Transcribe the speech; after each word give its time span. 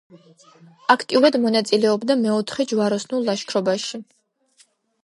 აქტიურად 0.93 1.37
მონაწილეობდა 1.43 2.17
მეოთხე 2.23 2.67
ჯვაროსნულ 2.73 3.31
ლაშქრობაში. 3.31 4.03